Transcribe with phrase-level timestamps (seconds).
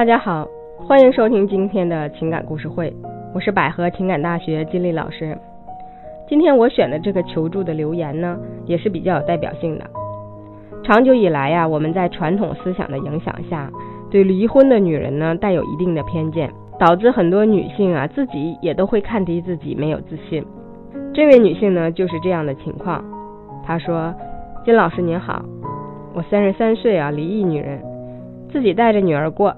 [0.00, 2.90] 大家好，欢迎收听今天的情感故事会，
[3.34, 5.36] 我是百合情感大学金丽老师。
[6.26, 9.84] 今天我选的这个求助的留言呢，也是比较有代表性的。
[10.82, 13.70] 长久以来呀，我们在传统思想的影响下，
[14.10, 20.42] 对离婚的女人呢带有一定的偏见，导致很多女性啊自己也都会看低自己，没有自信。
[21.12, 23.04] 这位女性呢就是这样的情况。
[23.66, 24.14] 她说
[24.64, 25.44] ：“金老师您好，
[26.14, 27.82] 我三十三岁啊，离异女人，
[28.50, 29.54] 自己带着女儿过。”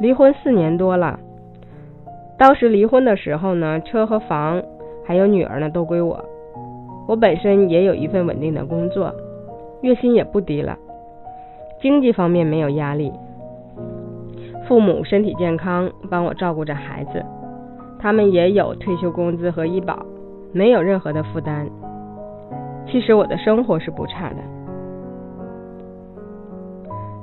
[0.00, 1.18] 离婚四年多了，
[2.38, 4.62] 当时离婚的时候呢，车和房
[5.04, 6.24] 还有女儿呢都归我。
[7.08, 9.12] 我本身也有一份稳定的工作，
[9.80, 10.76] 月薪也不低了，
[11.80, 13.12] 经济方面没有压力。
[14.68, 17.24] 父母身体健康，帮我照顾着孩子，
[17.98, 20.04] 他们也有退休工资和医保，
[20.52, 21.66] 没有任何的负担。
[22.86, 24.36] 其实我的生活是不差的。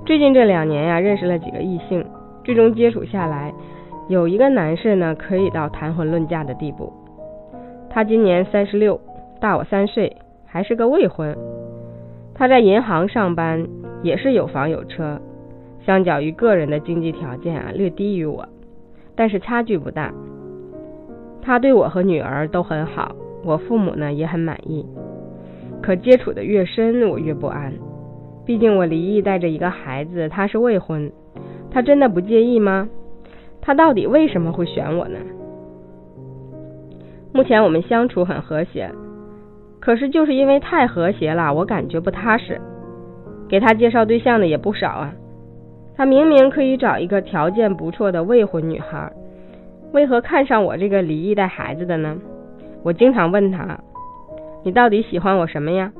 [0.05, 2.05] 最近这两年呀，认识了几个异性。
[2.45, 3.51] 最终接触下来，
[4.07, 6.93] 有一个男士呢，可以到谈婚论嫁的地步。
[7.89, 9.01] 他今年三十六，
[9.41, 11.35] 大我三岁，还是个未婚。
[12.35, 13.67] 他在银行上班，
[14.03, 15.19] 也是有房有车。
[15.85, 18.47] 相较于个人的经济条件啊，略低于我，
[19.15, 20.13] 但是差距不大。
[21.41, 24.85] 他对我和女儿都很好，我父母呢也很满意。
[25.81, 27.73] 可接触的越深，我越不安。
[28.45, 31.11] 毕竟我离异带着一个孩子，他是未婚。
[31.75, 32.87] 他真的不介意吗？
[33.61, 35.19] 他到底为什么会选我呢？
[37.33, 38.89] 目前我们相处很和谐，
[39.81, 42.61] 可是就是因为太和谐了，我感觉不踏实。
[43.49, 45.13] 给他介绍对象的也不少啊，
[45.97, 49.11] 他明明可以找一个条件不错的未婚女孩，
[49.91, 52.15] 为何看上我这个离异带孩子的呢？
[52.83, 53.77] 我经常问他，
[54.63, 55.91] 你到底喜欢我什么呀？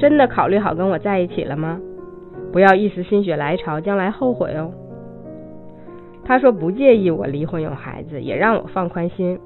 [0.00, 1.80] 真的考虑好跟我在一起了吗？
[2.52, 4.70] 不要一时心血来潮，将来后悔哦。
[6.24, 9.38] 他说不介意我离婚有孩子，也让我放宽心。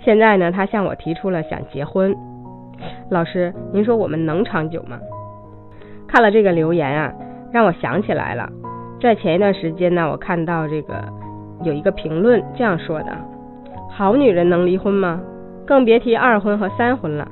[0.00, 2.14] 现在呢，他向我提出了想结婚。
[3.10, 4.98] 老师，您说我们能长久吗？
[6.08, 7.12] 看了这个留言啊，
[7.52, 8.50] 让我想起来了，
[9.00, 10.94] 在前一段时间呢，我看到这个
[11.62, 13.16] 有一个评论这样说的：
[13.90, 15.20] 好女人能离婚吗？
[15.66, 17.30] 更别提二婚和三婚了。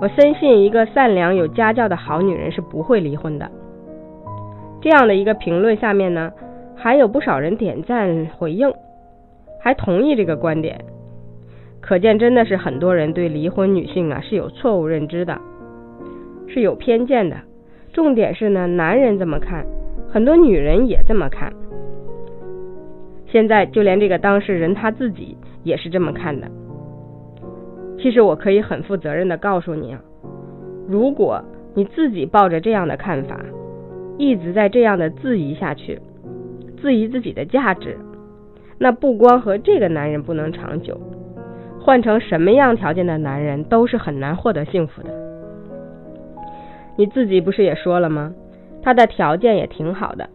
[0.00, 3.50] 我深信，一个善良有家教的好女人是不会离婚的。
[4.80, 6.32] 这样的一个评论下面呢，
[6.74, 8.72] 还有不少人点赞回应，
[9.60, 10.82] 还同意这个观点，
[11.80, 15.38] 可见真的是很多人对离婚女性啊是有错误认知的，
[16.48, 17.36] 是有偏见的。
[17.92, 19.66] 重点是呢，男人这么看，
[20.08, 21.52] 很多女人也这么看。
[23.26, 26.48] 现在就连这个当事人他自己也是这么看的。
[27.98, 30.00] 其实我可以很负责任的告诉你啊，
[30.88, 33.38] 如果你自己抱着这样的看法。
[34.18, 36.00] 一直在这样的质疑下去，
[36.80, 37.98] 质疑自己的价值，
[38.78, 41.00] 那不光和这个男人不能长久，
[41.80, 45.08] 换成什么样条件的男人都是很难获得幸福的。
[46.96, 48.34] 你自己不是也说了吗？
[48.82, 50.28] 他的条件也挺好的，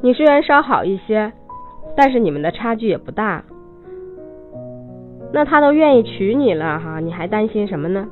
[0.00, 1.32] 你虽然稍好一些，
[1.96, 3.44] 但是你们的差距也不大。
[5.32, 8.06] 那他都愿意娶你了哈，你还担心什么呢？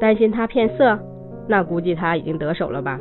[0.00, 0.98] 担心他骗色？
[1.48, 3.00] 那估计他已经得手了吧。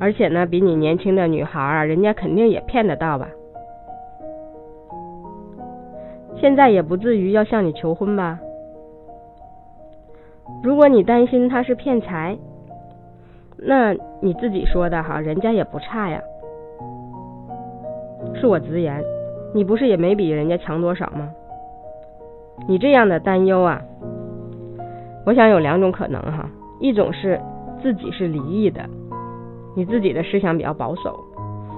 [0.00, 3.28] 而且呢，比你年轻的女孩啊，人家肯定也骗得到吧？
[6.40, 8.40] 现在也不至于要向你求婚吧？
[10.64, 12.36] 如果你担心他是骗财，
[13.56, 16.20] 那你自己说的哈，人家也不差呀。
[18.34, 19.04] 恕我直言，
[19.54, 21.30] 你不是也没比人家强多少吗？
[22.66, 23.80] 你这样的担忧啊，
[25.24, 26.48] 我想有两种可能哈，
[26.82, 27.40] 一种是
[27.80, 28.84] 自己是离异的。
[29.74, 31.18] 你自己的思想比较保守，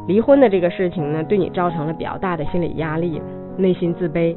[0.09, 3.23] 离婚的这个事情呢，对你造成了比较大的心理压力，
[3.57, 4.37] 内心自卑，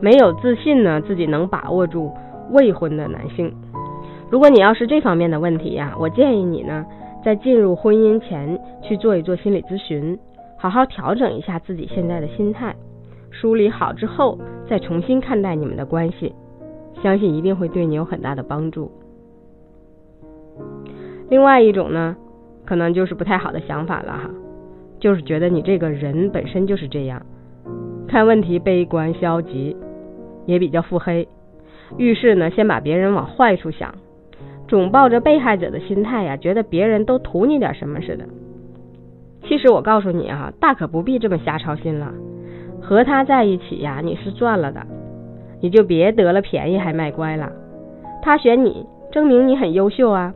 [0.00, 2.10] 没有自信呢，自己能把握住
[2.52, 3.52] 未婚的男性。
[4.30, 6.86] 如果你要是这方面的问题呀，我建议你呢，
[7.24, 10.16] 在进入婚姻前去做一做心理咨询，
[10.56, 12.74] 好好调整一下自己现在的心态，
[13.30, 16.32] 梳理好之后再重新看待你们的关系，
[17.02, 18.90] 相信一定会对你有很大的帮助。
[21.30, 22.16] 另外一种呢。
[22.66, 24.30] 可能就是不太好的想法了哈，
[25.00, 27.20] 就是觉得你这个人本身就是这样，
[28.06, 29.76] 看问题悲观消极，
[30.46, 31.26] 也比较腹黑，
[31.96, 33.92] 遇事呢先把别人往坏处想，
[34.68, 38.24] 总抱着被害者的心态呀，觉得别人都图你点什么似的。
[39.42, 42.12] 其实我告诉你啊，大可不必这么瞎操心了，
[42.80, 44.86] 和他在一起呀，你是赚了的，
[45.60, 47.50] 你就别得了便宜还卖乖了。
[48.22, 50.32] 他选你，证明你很优秀啊。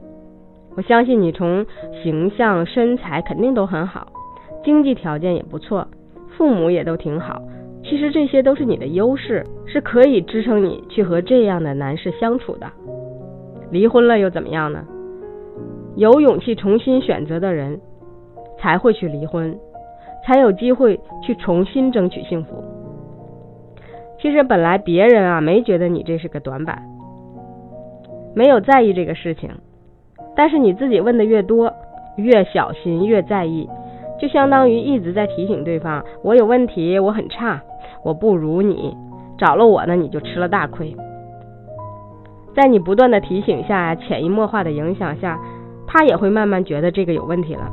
[0.77, 1.65] 我相信你从
[2.03, 4.09] 形象、身材肯定都很好，
[4.65, 5.87] 经济条件也不错，
[6.37, 7.43] 父母也都挺好。
[7.83, 12.67] 其实这些都是你的优势，是可以支撑你去和这样的男士相处的。
[13.71, 14.85] 离婚了又怎么样呢？
[15.97, 17.81] 有勇气重新选择的人，
[18.59, 19.57] 才会去离婚，
[20.25, 22.65] 才有机会去重新争取幸福。
[24.21, 26.83] 其实本来别人啊没觉得你这是个短板，
[28.35, 29.51] 没有在意这个事情，
[30.37, 31.73] 但是你自己问的越多，
[32.17, 33.69] 越小心，越在意，
[34.21, 37.61] 就相当于一直在提醒对方：我有问题，我很差，
[38.05, 38.97] 我不如你，
[39.39, 40.97] 找了我呢你就吃了大亏。
[42.55, 45.39] 在你不断的提醒下，潜移默化的影响下。
[45.87, 47.71] 他也会慢慢觉得这个有问题了。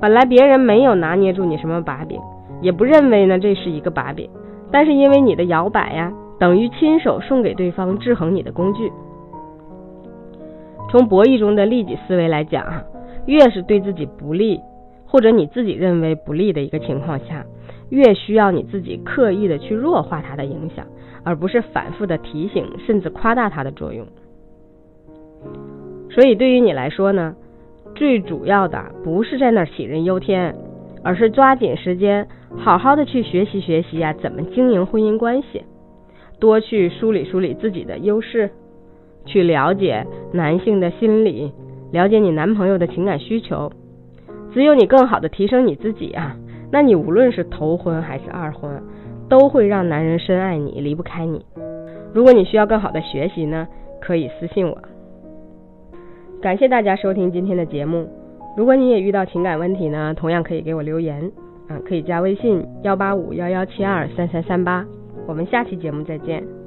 [0.00, 2.18] 本来别人没有拿捏住你什么把柄，
[2.62, 4.30] 也不认为呢这是一个把柄，
[4.70, 8.90] 但是因为你的摇摆呀，等于亲手送给对方制衡你的工具。
[10.88, 12.84] 从博弈中的利己思维来讲啊，
[13.26, 14.60] 越是对自己不利，
[15.06, 17.44] 或者你自己认为不利的一个情况下，
[17.90, 20.86] 越需要你自己刻意的去弱化它的影响，
[21.24, 24.06] 而不是反复的提醒甚至夸大它的作用。
[26.10, 27.34] 所以对于你来说呢？
[27.94, 30.54] 最主要的不是在那杞人忧天，
[31.02, 35.64] 而是抓紧时间，好好的去学习学习呀，怎么经营婚姻关系，
[36.38, 38.50] 多去梳理梳理自己的优势，
[39.28, 41.52] 去了解男性的心理，
[41.92, 43.70] 了解你男朋友的情感需求。
[44.50, 46.34] 只有你更好的提升你自己啊，
[46.72, 48.82] 那你无论是头婚还是二婚，
[49.28, 51.44] 都会让男人深爱你，离不开你。
[52.14, 53.68] 如果你需要更好的学习呢，
[54.00, 54.78] 可以私信我。
[56.40, 58.08] 感谢大家收听今天的节目。
[58.56, 61.30] 如果你也遇到情感问题呢，同样可以给我留言，
[61.68, 64.84] 啊，可以加微信幺八五幺幺七二三三三八。
[65.26, 66.57] 我们下期节目再见。